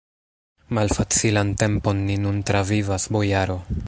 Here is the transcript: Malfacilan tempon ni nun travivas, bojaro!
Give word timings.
Malfacilan 0.77 1.51
tempon 1.63 1.99
ni 2.07 2.17
nun 2.25 2.41
travivas, 2.51 3.07
bojaro! 3.17 3.61